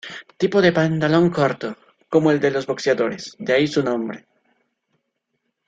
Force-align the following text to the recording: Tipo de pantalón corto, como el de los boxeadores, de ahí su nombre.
Tipo 0.41 0.57
de 0.65 0.71
pantalón 0.71 1.29
corto, 1.29 1.77
como 2.09 2.31
el 2.31 2.39
de 2.39 2.49
los 2.49 2.65
boxeadores, 2.65 3.35
de 3.37 3.53
ahí 3.53 3.67
su 3.67 3.83
nombre. 3.83 4.25